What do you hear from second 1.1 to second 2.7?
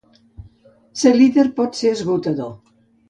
el líder pot ser esgotador.